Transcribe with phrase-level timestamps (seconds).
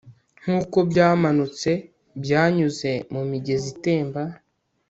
[0.41, 1.69] Nkuko byamanutse
[2.23, 4.21] byanyuze mumigezi itemba